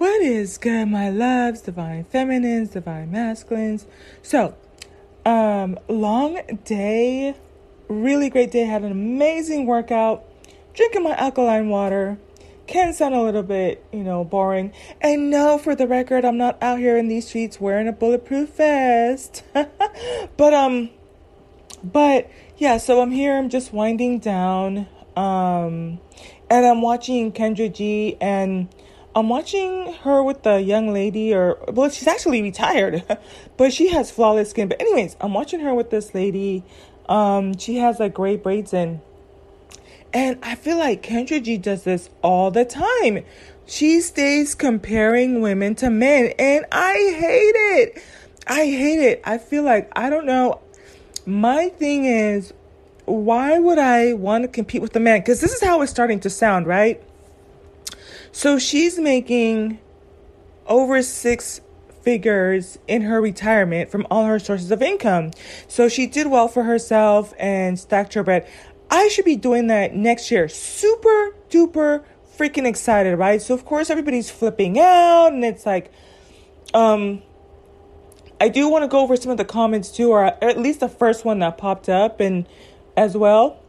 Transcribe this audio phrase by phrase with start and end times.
[0.00, 3.84] What is good, my loves, divine feminines, divine masculines?
[4.22, 4.56] So,
[5.26, 7.36] um, long day,
[7.86, 8.60] really great day.
[8.60, 10.24] Had an amazing workout,
[10.72, 12.16] drinking my alkaline water.
[12.66, 14.72] Can sound a little bit, you know, boring.
[15.02, 18.56] And no, for the record, I'm not out here in these streets wearing a bulletproof
[18.56, 19.44] vest.
[19.52, 20.88] but um,
[21.84, 23.36] but yeah, so I'm here.
[23.36, 24.86] I'm just winding down.
[25.14, 26.00] Um,
[26.48, 28.68] and I'm watching Kendra G and
[29.14, 33.04] I'm watching her with the young lady, or well, she's actually retired,
[33.56, 34.68] but she has flawless skin.
[34.68, 36.64] But anyways, I'm watching her with this lady.
[37.08, 39.00] Um, she has like gray braids in,
[40.12, 43.24] and I feel like Kendra G does this all the time.
[43.66, 48.02] She stays comparing women to men, and I hate it.
[48.46, 49.22] I hate it.
[49.24, 50.60] I feel like I don't know.
[51.26, 52.52] My thing is,
[53.06, 55.20] why would I want to compete with the man?
[55.20, 57.02] Because this is how it's starting to sound, right?
[58.32, 59.78] So she's making
[60.66, 61.60] over six
[62.02, 65.32] figures in her retirement from all her sources of income.
[65.68, 68.48] So she did well for herself and stacked her bread.
[68.90, 70.48] I should be doing that next year.
[70.48, 72.04] Super duper
[72.36, 73.40] freaking excited, right?
[73.42, 75.92] So of course everybody's flipping out and it's like
[76.72, 77.22] um
[78.40, 80.88] I do want to go over some of the comments too or at least the
[80.88, 82.46] first one that popped up and
[82.96, 83.62] as well.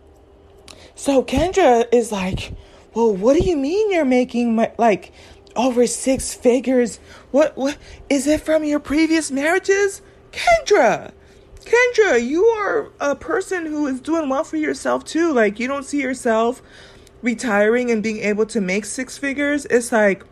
[0.96, 2.54] So Kendra is like
[2.94, 5.14] well, what do you mean you're making my, like
[5.56, 6.98] over six figures?
[7.32, 7.78] What what
[8.10, 10.02] is it from your previous marriages?
[10.32, 11.12] Kendra,
[11.60, 15.32] Kendra, you are a person who is doing well for yourself too.
[15.32, 16.62] Like you don't see yourself
[17.22, 19.66] retiring and being able to make six figures.
[19.66, 20.26] It's like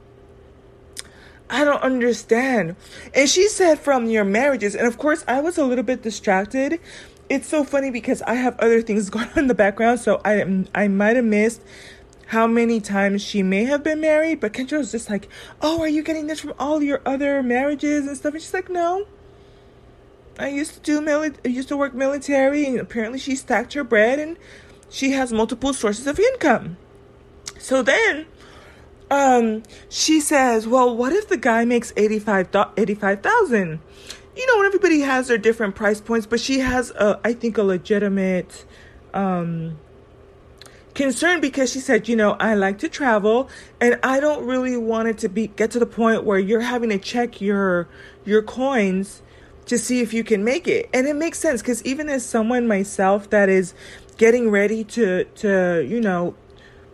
[1.49, 2.75] I don't understand.
[3.13, 6.79] And she said from your marriages, and of course I was a little bit distracted.
[7.29, 10.65] It's so funny because I have other things going on in the background, so I
[10.75, 11.61] I might have missed
[12.29, 15.27] how many times she may have been married, but Kendra was just like,
[15.61, 18.33] Oh, are you getting this from all your other marriages and stuff?
[18.33, 19.07] And she's like, No.
[20.37, 23.83] I used to do mili- I used to work military and apparently she stacked her
[23.83, 24.37] bread and
[24.91, 26.77] she has multiple sources of income.
[27.57, 28.27] So then
[29.09, 33.79] um she says, Well, what if the guy makes 85 85,000?
[34.35, 37.63] You know, everybody has their different price points, but she has a I think a
[37.63, 38.65] legitimate
[39.15, 39.79] um
[40.99, 43.49] concerned because she said, you know, I like to travel
[43.79, 46.89] and I don't really want it to be get to the point where you're having
[46.89, 47.87] to check your
[48.25, 49.21] your coins
[49.67, 50.89] to see if you can make it.
[50.93, 53.73] And it makes sense cuz even as someone myself that is
[54.17, 56.35] getting ready to to, you know,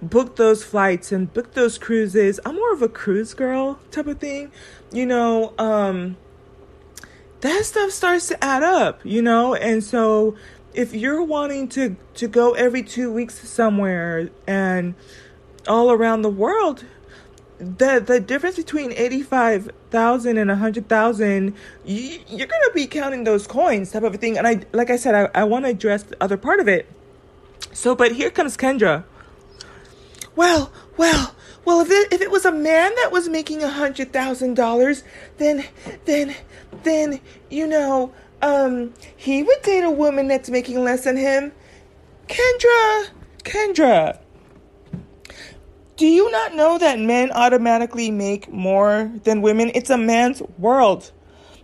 [0.04, 4.20] book those flights and book those cruises, I'm more of a cruise girl type of
[4.20, 4.52] thing.
[4.92, 6.16] You know, um
[7.42, 9.56] that stuff starts to add up, you know?
[9.56, 10.36] And so
[10.76, 14.94] if you're wanting to to go every two weeks somewhere and
[15.68, 16.86] all around the world
[17.58, 21.56] the the difference between 85,000 and 100,000
[21.86, 24.38] you, you're going to be counting those coins type of a thing.
[24.38, 26.92] And I like I said I, I want to address the other part of it.
[27.72, 29.06] So but here comes Kendra.
[30.36, 34.12] Well well well if it, if it was a man that was making a hundred
[34.12, 35.04] thousand dollars
[35.38, 35.66] then
[36.04, 36.36] then
[36.84, 41.52] then you know um, he would date a woman that's making less than him.
[42.28, 43.08] Kendra,
[43.44, 44.20] Kendra,
[45.98, 49.72] do you not know that men automatically make more than women?
[49.76, 51.12] It's a man's world.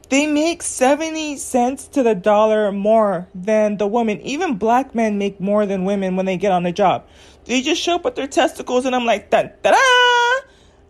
[0.10, 4.22] They make 70 cents to the dollar more than the woman.
[4.22, 7.08] Even black men make more than women when they get on the job.
[7.46, 9.74] They just show up with their testicles, and I'm like, da da!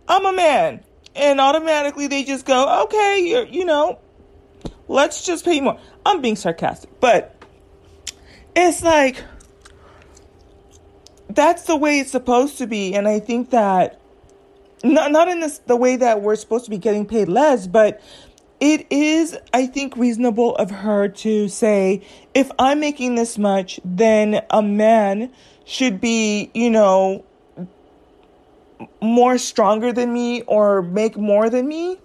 [0.08, 0.84] I'm a man.
[1.16, 4.00] And automatically they just go, okay, you're, you know,
[4.92, 5.80] Let's just pay more.
[6.06, 7.42] I'm being sarcastic, but
[8.54, 9.24] it's like
[11.30, 14.02] that's the way it's supposed to be, and I think that
[14.84, 18.02] not not in this the way that we're supposed to be getting paid less, but
[18.60, 24.42] it is I think reasonable of her to say if I'm making this much, then
[24.50, 25.32] a man
[25.64, 27.24] should be, you know,
[29.02, 31.98] more stronger than me or make more than me.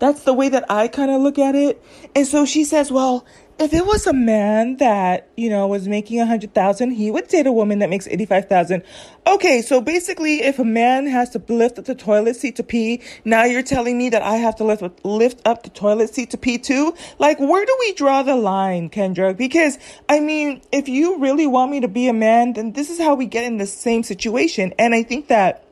[0.00, 1.80] That's the way that I kind of look at it.
[2.16, 3.24] And so she says, well,
[3.58, 7.28] if it was a man that, you know, was making a hundred thousand, he would
[7.28, 8.82] date a woman that makes eighty-five thousand.
[9.26, 13.02] Okay, so basically if a man has to lift up the toilet seat to pee,
[13.26, 16.38] now you're telling me that I have to lift lift up the toilet seat to
[16.38, 16.94] pee too?
[17.18, 19.36] Like where do we draw the line, Kendra?
[19.36, 22.98] Because I mean, if you really want me to be a man, then this is
[22.98, 24.72] how we get in the same situation.
[24.78, 25.66] And I think that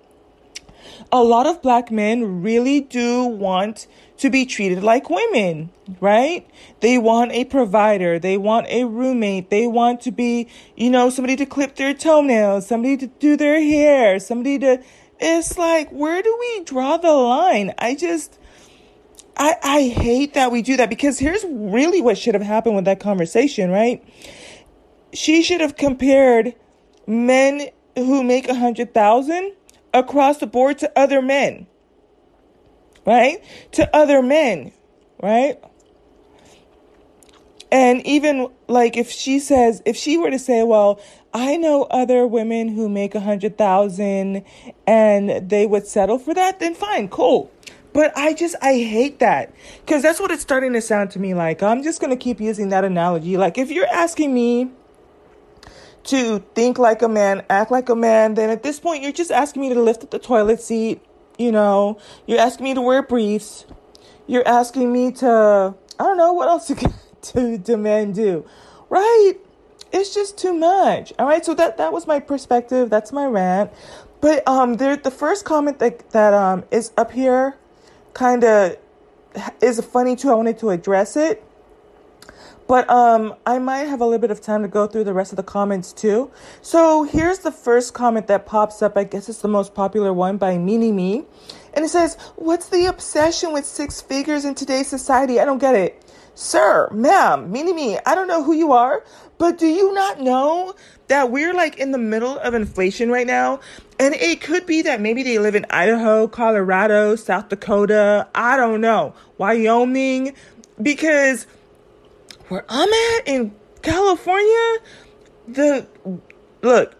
[1.11, 3.87] a lot of black men really do want
[4.19, 5.71] to be treated like women,
[6.01, 6.47] right?
[6.81, 8.19] They want a provider.
[8.19, 9.51] They want a roommate.
[9.51, 13.61] They want to be, you know, somebody to clip their toenails, somebody to do their
[13.61, 14.83] hair, somebody to
[15.21, 17.75] it's like, where do we draw the line?
[17.79, 18.39] I just,
[19.37, 22.85] I, I hate that we do that because here's really what should have happened with
[22.85, 24.03] that conversation, right?
[25.13, 26.55] She should have compared
[27.07, 29.55] men who make a hundred thousand
[29.93, 31.67] across the board to other men,
[33.09, 33.43] right?
[33.73, 34.71] To other men,
[35.23, 35.59] right?
[37.73, 41.01] And even like if she says, if she were to say, well,
[41.33, 44.45] I know other women who make a hundred thousand
[44.87, 47.51] and they would settle for that, then fine, cool.
[47.95, 49.55] But I just, I hate that
[49.87, 51.63] because that's what it's starting to sound to me like.
[51.63, 53.39] I'm just going to keep using that analogy.
[53.39, 54.71] Like if you're asking me
[56.05, 59.31] to think like a man, act like a man, then at this point you're just
[59.31, 61.01] asking me to lift up the toilet seat.
[61.39, 63.65] You know, you're asking me to wear briefs.
[64.27, 66.93] You're asking me to, I don't know, what else to,
[67.59, 68.45] to, men do,
[68.91, 69.35] right?
[69.93, 71.13] it's just too much.
[71.19, 72.91] All right, so that that was my perspective.
[72.91, 73.73] That's my rant.
[74.21, 77.57] But um, there the first comment that that um is up here,
[78.15, 78.77] kind of
[79.61, 80.31] is funny too.
[80.31, 81.45] I wanted to address it.
[82.69, 85.33] But um, I might have a little bit of time to go through the rest
[85.33, 86.31] of the comments too.
[86.61, 88.97] So here's the first comment that pops up.
[88.97, 91.25] I guess it's the most popular one by Mini Me.
[91.73, 95.41] And it says, What's the obsession with six figures in today's society?
[95.41, 96.05] I don't get it.
[96.35, 99.03] Sir, ma'am, Mini Me, I don't know who you are,
[99.39, 100.73] but do you not know
[101.09, 103.59] that we're like in the middle of inflation right now?
[103.99, 108.81] And it could be that maybe they live in Idaho, Colorado, South Dakota, I don't
[108.81, 110.35] know, Wyoming,
[110.81, 111.49] because
[112.49, 114.79] where I'm at in California,
[115.47, 115.87] the
[116.63, 116.95] look,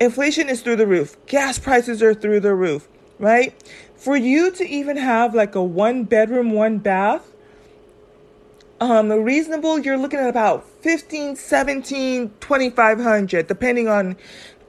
[0.00, 1.16] inflation is through the roof.
[1.26, 2.88] Gas prices are through the roof,
[3.18, 3.54] right?
[3.96, 7.32] For you to even have like a one bedroom, one bath,
[8.80, 14.16] um reasonable you're looking at about 15 17 2500 depending on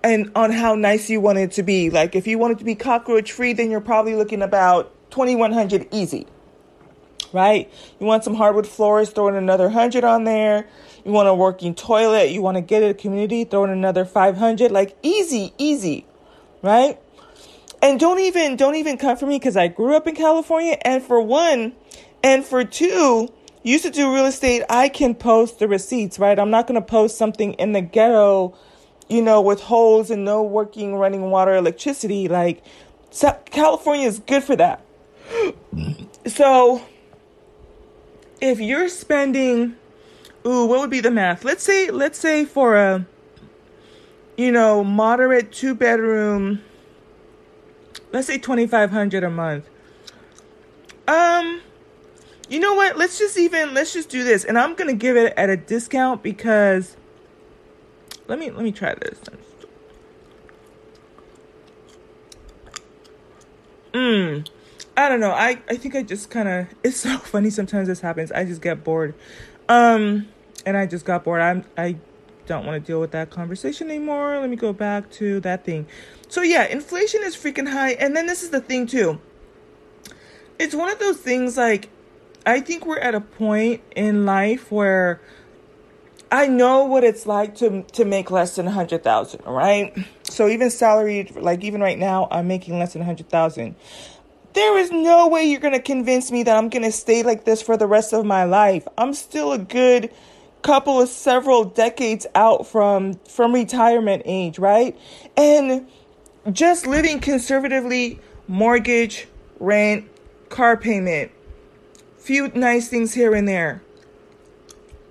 [0.04, 2.64] and on how nice you want it to be like if you want it to
[2.64, 6.26] be cockroach free then you're probably looking about 2100 easy
[7.38, 10.68] right you want some hardwood floors throw in another 100 on there
[11.06, 14.72] you want a working toilet you want to get a community throw in another 500
[14.72, 16.06] like easy easy
[16.62, 17.00] right
[17.82, 21.04] and don't even don't even come for me because i grew up in california and
[21.04, 21.74] for one
[22.24, 23.30] and for two
[23.68, 26.40] used to do real estate, I can post the receipts, right?
[26.40, 28.56] I'm not going to post something in the ghetto,
[29.10, 32.28] you know, with holes and no working running water, electricity.
[32.28, 32.64] Like,
[33.46, 34.82] California is good for that.
[36.28, 36.82] So,
[38.42, 39.76] if you're spending,
[40.46, 41.44] ooh, what would be the math?
[41.44, 43.06] Let's say, let's say for a,
[44.38, 46.62] you know, moderate two bedroom,
[48.12, 49.70] let's say 2500 a month.
[51.08, 51.62] Um,
[52.50, 52.98] you know what?
[52.98, 56.22] Let's just even let's just do this, and I'm gonna give it at a discount
[56.22, 56.98] because
[58.28, 59.20] let me let me try this.
[63.94, 64.48] Mmm.
[64.98, 65.32] I don't know.
[65.32, 68.32] I, I think I just kind of it's so funny sometimes this happens.
[68.32, 69.14] I just get bored.
[69.70, 70.28] Um
[70.66, 71.42] and I just got bored.
[71.42, 71.98] I'm I
[72.48, 74.40] don't want to deal with that conversation anymore.
[74.40, 75.86] Let me go back to that thing.
[76.28, 79.22] So yeah, inflation is freaking high and then this is the thing too.
[80.60, 81.90] It's one of those things like
[82.46, 85.22] I think we're at a point in life where
[86.32, 89.96] I know what it's like to to make less than a hundred thousand, right?
[90.24, 93.76] So even salaried, like even right now, I'm making less than a hundred thousand.
[94.58, 97.78] There is no way you're gonna convince me that I'm gonna stay like this for
[97.78, 98.88] the rest of my life.
[98.98, 100.12] I'm still a good
[100.64, 104.98] couple of several decades out from from retirement age, right?
[105.38, 105.88] And
[106.52, 109.28] just living conservatively, mortgage,
[109.60, 110.10] rent,
[110.50, 111.30] car payment,
[112.18, 113.84] few nice things here and there.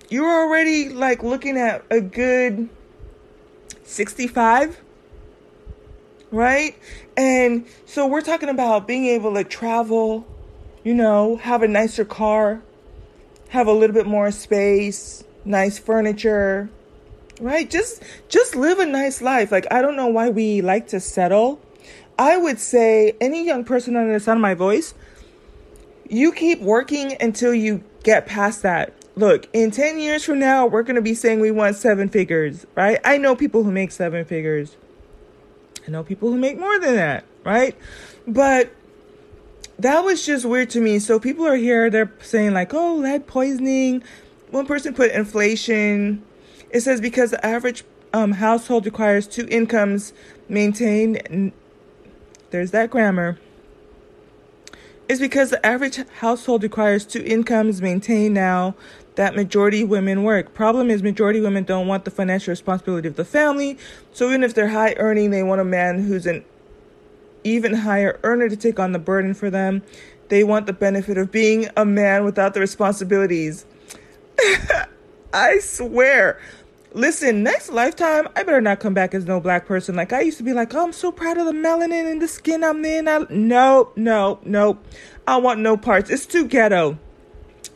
[0.09, 2.69] You're already like looking at a good
[3.85, 4.83] 65,
[6.31, 6.77] right?
[7.17, 10.27] And so we're talking about being able to travel,
[10.85, 12.63] you know, have a nicer car,
[13.49, 16.69] have a little bit more space, nice furniture,
[17.41, 17.69] right?
[17.69, 19.53] Just just live a nice life.
[19.53, 21.61] Like I don't know why we like to settle.
[22.19, 24.95] I would say any young person under the sound of my voice,
[26.09, 28.95] you keep working until you get past that.
[29.17, 32.67] Look, in 10 years from now, we're going to be saying we want seven figures,
[32.75, 32.99] right?
[33.05, 34.77] I know people who make seven figures.
[35.87, 37.77] I know people who make more than that, right?
[38.27, 38.73] But
[39.79, 40.99] that was just weird to me.
[40.99, 44.03] So people are here, they're saying, like, oh, lead poisoning.
[44.51, 46.23] One person put inflation.
[46.71, 50.13] It says because the average um, household requires two incomes
[50.49, 51.53] maintained.
[52.51, 53.39] There's that grammar
[55.09, 58.75] is because the average household requires two incomes maintained now
[59.17, 60.55] that majority women work.
[60.55, 63.79] Problem is majority women don't want the financial responsibility of the family.
[64.13, 66.45] So even if they're high earning, they want a man who's an
[67.43, 69.83] even higher earner to take on the burden for them.
[70.29, 73.65] They want the benefit of being a man without the responsibilities.
[75.33, 76.41] I swear.
[76.93, 79.97] Listen, next lifetime, I better not come back as no black person.
[79.97, 82.29] Like I used to be like, oh, I'm so proud of the melanin and the
[82.29, 83.07] skin I'm in.
[83.07, 84.79] I, no, no, no.
[85.27, 86.11] I want no parts.
[86.11, 86.99] It's too ghetto.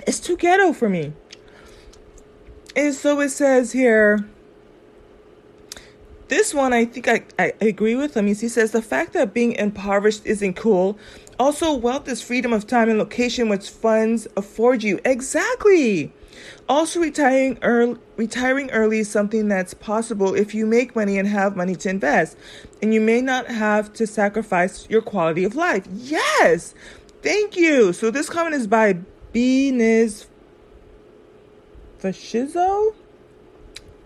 [0.07, 1.13] It's too ghetto for me.
[2.77, 4.27] And so it says here,
[6.29, 8.29] this one I think I, I agree with him.
[8.29, 10.97] He says the fact that being impoverished isn't cool.
[11.41, 15.01] Also, wealth is freedom of time and location which funds afford you.
[15.05, 16.13] Exactly.
[16.69, 21.57] Also, retiring early, retiring early is something that's possible if you make money and have
[21.57, 22.37] money to invest,
[22.81, 25.85] and you may not have to sacrifice your quality of life.
[25.93, 26.75] Yes,
[27.23, 27.93] thank you.
[27.93, 28.99] So this comment is by
[29.33, 29.73] B.
[32.01, 32.95] Fascizo.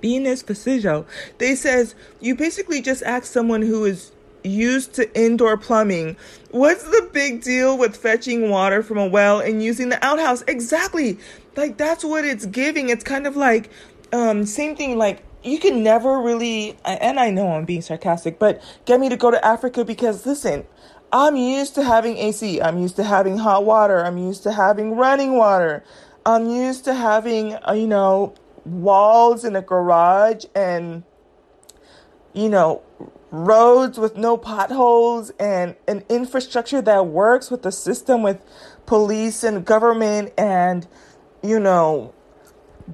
[0.03, 1.07] Venus Facijo.
[1.39, 6.17] They says you basically just ask someone who is used to indoor plumbing.
[6.51, 10.43] What's the big deal with fetching water from a well and using the outhouse?
[10.43, 11.19] Exactly.
[11.57, 12.91] Like that's what it's giving.
[12.91, 13.71] It's kind of like
[14.13, 18.63] um same thing like you can never really and I know I'm being sarcastic, but
[18.85, 20.67] get me to go to Africa because listen,
[21.13, 22.61] I'm used to having AC.
[22.61, 24.05] I'm used to having hot water.
[24.05, 25.83] I'm used to having running water.
[26.26, 31.02] I'm used to having, uh, you know, walls in a garage and
[32.33, 32.83] you know
[33.31, 38.40] roads with no potholes and an infrastructure that works with the system with
[38.87, 40.87] police and government and
[41.43, 42.14] you know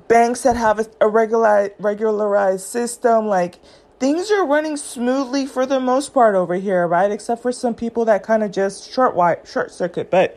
[0.08, 3.26] banks that have a, regular regularized system.
[3.26, 3.60] Like
[3.98, 7.10] things are running smoothly for the most part over here right?
[7.10, 9.14] Except for some people that kind of just short
[9.46, 10.36] short circuit but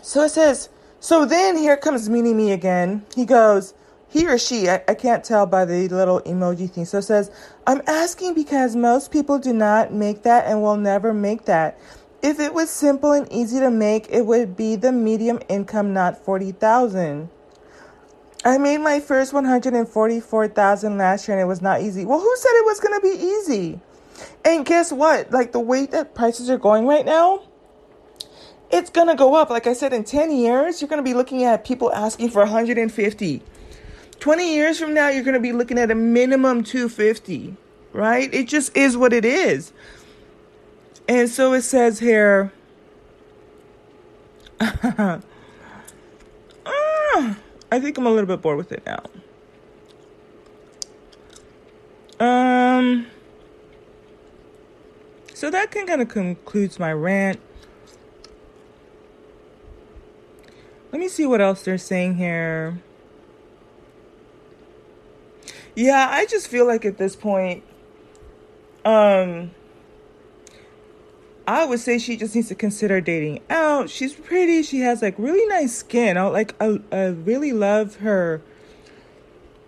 [0.00, 0.68] so it says
[1.02, 3.04] so then here comes Mini Me again.
[3.16, 3.74] He goes,
[4.08, 6.84] he or she, I, I can't tell by the little emoji thing.
[6.84, 7.28] So says,
[7.66, 11.76] I'm asking because most people do not make that and will never make that.
[12.22, 16.24] If it was simple and easy to make, it would be the medium income, not
[16.24, 17.28] 40,000.
[18.44, 22.04] I made my first 144,000 last year and it was not easy.
[22.04, 23.80] Well, who said it was going to be easy?
[24.44, 25.32] And guess what?
[25.32, 27.42] Like the way that prices are going right now,
[28.72, 29.50] it's going to go up.
[29.50, 32.40] Like I said in 10 years, you're going to be looking at people asking for
[32.40, 33.42] 150.
[34.18, 37.54] 20 years from now, you're going to be looking at a minimum 250,
[37.92, 38.32] right?
[38.32, 39.72] It just is what it is.
[41.06, 42.52] And so it says here,
[44.60, 45.20] uh,
[46.64, 49.02] I think I'm a little bit bored with it now.
[52.20, 53.06] Um,
[55.34, 57.40] so that kind of concludes my rant.
[60.92, 62.78] Let me see what else they're saying here.
[65.74, 67.64] Yeah, I just feel like at this point,
[68.84, 69.52] um,
[71.46, 73.88] I would say she just needs to consider dating out.
[73.88, 74.62] She's pretty.
[74.62, 76.18] She has like really nice skin.
[76.18, 78.42] I like I, I really love her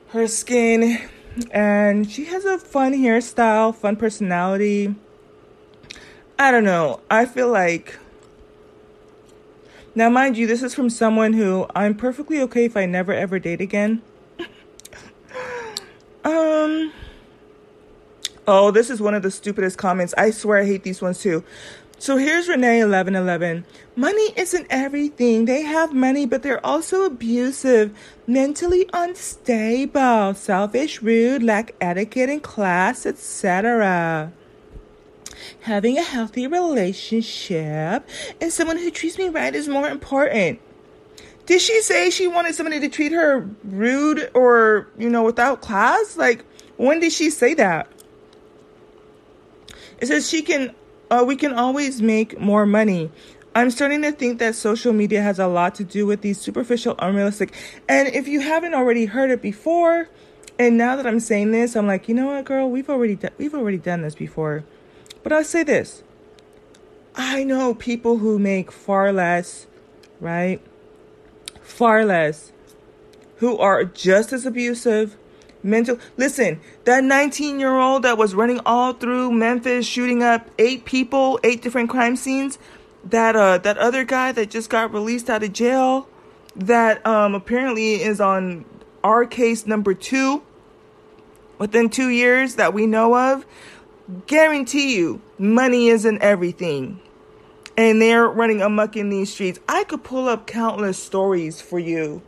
[0.08, 1.08] her skin
[1.50, 4.94] and she has a fun hairstyle, fun personality.
[6.38, 7.00] I don't know.
[7.10, 7.98] I feel like
[9.94, 13.38] now mind you, this is from someone who I'm perfectly okay if I never ever
[13.38, 14.02] date again.
[16.24, 16.90] Um.
[18.46, 20.14] Oh, this is one of the stupidest comments.
[20.16, 21.44] I swear I hate these ones too.
[21.98, 23.64] So here's Renee eleven eleven.
[23.94, 25.44] Money isn't everything.
[25.44, 27.96] They have money, but they're also abusive,
[28.26, 34.32] mentally unstable, selfish, rude, lack etiquette and class, etc.
[35.64, 38.06] Having a healthy relationship
[38.38, 40.61] and someone who treats me right is more important.
[41.47, 46.18] Did she say she wanted somebody to treat her rude or, you know, without class?
[46.18, 46.44] Like,
[46.76, 47.88] when did she say that?
[50.02, 50.75] It says she can,
[51.11, 53.11] uh, we can always make more money.
[53.54, 56.94] I'm starting to think that social media has a lot to do with these superficial,
[56.99, 57.54] unrealistic.
[57.88, 60.11] And if you haven't already heard it before,
[60.59, 63.54] and now that I'm saying this, I'm like, you know what, girl, we've already we've
[63.54, 64.62] already done this before.
[65.24, 66.04] But I'll say this:
[67.16, 69.66] I know people who make far less,
[70.20, 70.60] right?
[71.74, 72.52] far less,
[73.38, 75.16] who are just as abusive,
[75.62, 75.98] mental.
[76.16, 81.40] Listen, that 19 year old that was running all through Memphis, shooting up eight people,
[81.42, 82.58] eight different crime scenes.
[83.04, 86.08] That uh, that other guy that just got released out of jail,
[86.56, 88.64] that um apparently is on
[89.02, 90.42] our case number two.
[91.58, 93.46] Within two years that we know of,
[94.26, 97.00] guarantee you, money isn't everything
[97.76, 99.58] and they're running amuck in these streets.
[99.68, 102.23] I could pull up countless stories for you.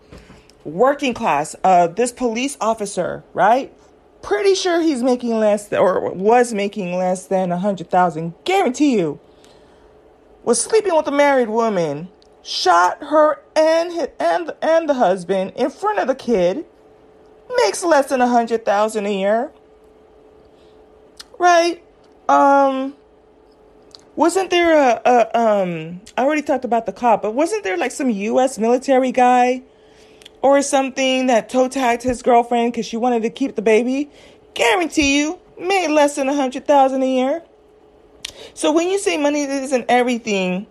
[0.64, 3.73] Working class, uh, this police officer, right?
[4.23, 8.35] Pretty sure he's making less or was making less than a hundred thousand.
[8.45, 9.21] Guarantee you.
[10.42, 12.09] Was sleeping with a married woman,
[12.42, 16.64] shot her and his, and and the husband in front of the kid.
[17.64, 19.52] Makes less than a hundred thousand a year.
[21.38, 21.83] Right?
[22.28, 22.95] Um
[24.16, 27.93] wasn't there a, a um I already talked about the cop, but wasn't there like
[27.93, 29.62] some US military guy
[30.43, 34.11] or something that toe tagged his girlfriend because she wanted to keep the baby?
[34.55, 37.43] Guarantee you made less than a hundred thousand a year.
[38.55, 40.66] So when you say money isn't everything,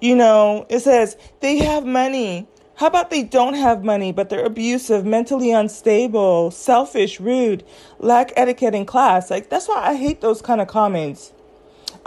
[0.00, 2.46] you know, it says they have money.
[2.80, 7.62] How about they don't have money, but they're abusive, mentally unstable, selfish, rude,
[7.98, 9.30] lack etiquette in class?
[9.30, 11.34] Like, that's why I hate those kind of comments.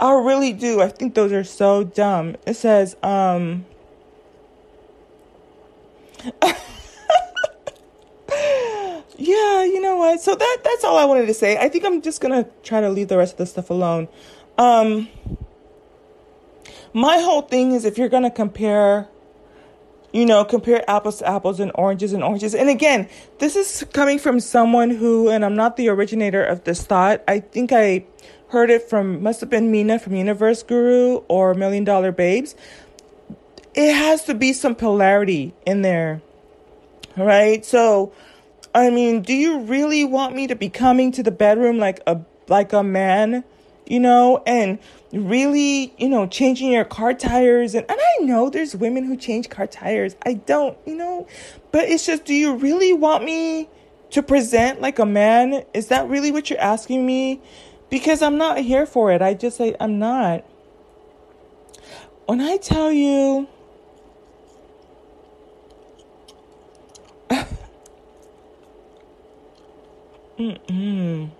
[0.00, 0.80] I really do.
[0.80, 2.34] I think those are so dumb.
[2.44, 3.66] It says, um,
[9.16, 10.20] yeah, you know what?
[10.20, 11.56] So that that's all I wanted to say.
[11.56, 14.08] I think I'm just gonna try to leave the rest of the stuff alone.
[14.58, 15.06] Um,
[16.92, 19.08] my whole thing is if you're gonna compare
[20.14, 22.54] you know, compare apples to apples and oranges and oranges.
[22.54, 23.08] And again,
[23.40, 27.24] this is coming from someone who, and I'm not the originator of this thought.
[27.26, 28.06] I think I
[28.50, 32.54] heard it from must have been Mina from Universe Guru or Million Dollar Babes.
[33.74, 36.22] It has to be some polarity in there.
[37.16, 37.64] Right?
[37.64, 38.12] So
[38.72, 42.20] I mean, do you really want me to be coming to the bedroom like a
[42.46, 43.42] like a man,
[43.86, 44.78] you know, and
[45.12, 49.48] really, you know, changing your car tires and and I know there's women who change
[49.50, 50.16] car tires.
[50.24, 51.26] I don't, you know,
[51.72, 53.68] but it's just do you really want me
[54.10, 55.64] to present like a man?
[55.74, 57.40] Is that really what you're asking me?
[57.94, 59.22] because I'm not here for it.
[59.22, 60.44] I just say I'm not.
[62.26, 63.46] When I tell you
[70.38, 71.30] Mm-mm.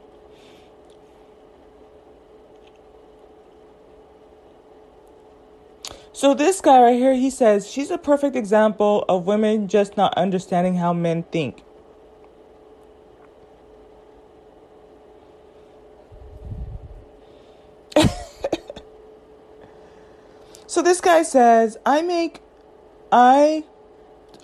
[6.15, 10.15] So this guy right here, he says she's a perfect example of women just not
[10.17, 11.65] understanding how men think.
[20.69, 22.41] So this guy says, I make,
[23.13, 23.65] I,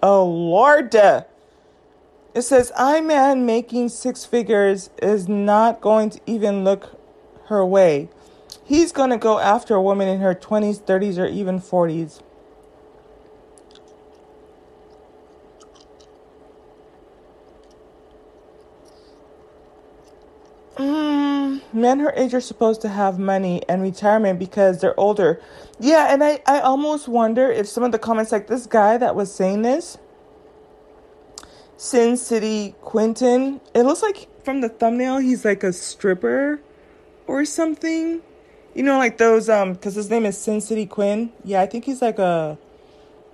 [0.01, 0.95] oh Lord.
[0.95, 7.01] It says, I man making six figures is not going to even look
[7.47, 8.11] her way.
[8.65, 12.23] He's going to go after a woman in her 20s, 30s, or even 40s.
[20.77, 25.41] Mm, men her age are supposed to have money and retirement because they're older.
[25.81, 29.17] Yeah, and I, I almost wonder if some of the comments, like this guy that
[29.17, 29.99] was saying this,
[31.77, 36.61] Sin City Quentin, it looks like from the thumbnail he's like a stripper
[37.27, 38.23] or something.
[38.75, 41.33] You know, like those, um, because his name is Sin City Quinn.
[41.45, 42.57] Yeah, I think he's like a,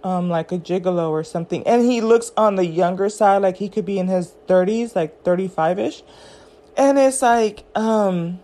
[0.02, 1.66] um, like a gigolo or something.
[1.66, 5.24] And he looks on the younger side, like he could be in his 30s, like
[5.24, 6.02] 35 ish.
[6.76, 8.40] And it's like, um,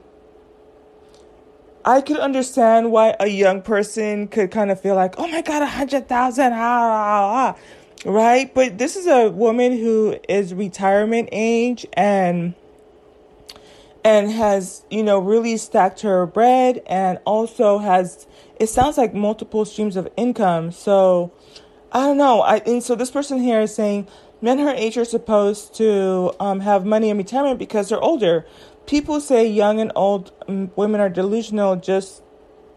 [1.85, 5.62] I could understand why a young person could kind of feel like, oh my God,
[5.62, 8.55] a hundred thousand, right?
[8.55, 12.55] But this is a woman who is retirement age and
[14.05, 19.65] and has you know really stacked her bread and also has it sounds like multiple
[19.65, 21.33] streams of income so
[21.93, 24.07] i don't know i and so this person here is saying
[24.43, 28.45] men her age are supposed to um, have money in retirement because they're older.
[28.87, 31.77] People say young and old um, women are delusional.
[31.77, 32.23] Just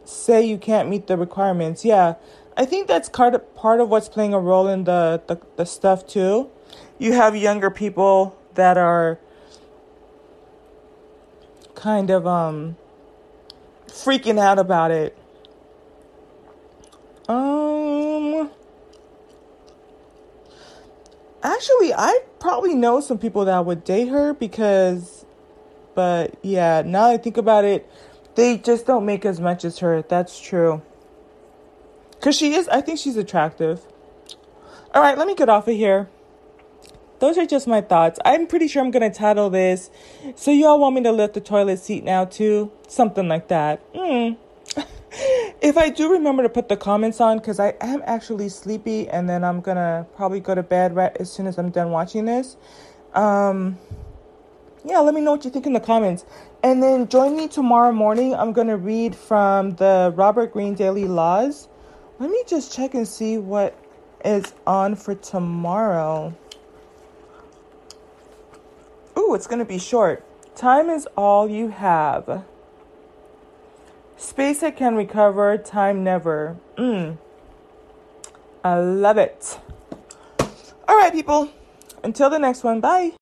[0.05, 1.83] say you can't meet the requirements.
[1.83, 2.13] Yeah,
[2.55, 5.65] I think that's part of, part of what's playing a role in the, the, the
[5.65, 6.49] stuff too.
[6.99, 9.19] You have younger people that are
[11.75, 12.77] kind of um
[13.87, 15.17] freaking out about it.
[17.27, 18.49] Um
[21.45, 25.25] Actually, I probably know some people that would date her because,
[25.93, 27.87] but yeah, now I think about it,
[28.33, 30.01] they just don't make as much as her.
[30.01, 30.81] That's true.
[32.11, 33.85] Because she is, I think she's attractive.
[34.95, 36.09] All right, let me get off of here.
[37.19, 38.19] Those are just my thoughts.
[38.25, 39.89] I'm pretty sure I'm going to title this.
[40.35, 42.71] So, y'all want me to lift the toilet seat now, too?
[42.87, 43.81] Something like that.
[43.95, 44.33] Hmm
[45.61, 49.29] if I do remember to put the comments on, because I am actually sleepy, and
[49.29, 52.57] then I'm gonna probably go to bed right as soon as I'm done watching this.
[53.13, 53.77] Um,
[54.83, 56.25] yeah, let me know what you think in the comments.
[56.63, 58.35] And then join me tomorrow morning.
[58.35, 61.67] I'm gonna read from the Robert Greene Daily Laws.
[62.19, 63.77] Let me just check and see what
[64.23, 66.33] is on for tomorrow.
[69.17, 70.23] Ooh, it's gonna be short.
[70.55, 72.43] Time is all you have.
[74.17, 76.57] Space that can recover, time never.
[76.77, 77.17] Mm.
[78.63, 79.59] I love it.
[80.87, 81.49] All right, people.
[82.03, 83.13] Until the next one, bye.